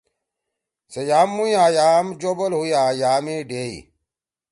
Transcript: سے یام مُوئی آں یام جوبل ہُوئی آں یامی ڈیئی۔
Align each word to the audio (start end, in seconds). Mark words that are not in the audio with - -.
سے 0.91 1.01
یام 1.09 1.29
مُوئی 1.35 1.53
آں 1.63 1.71
یام 1.77 2.05
جوبل 2.21 2.51
ہُوئی 2.57 2.71
آں 2.83 2.91
یامی 3.01 3.37
ڈیئی۔ 3.49 3.77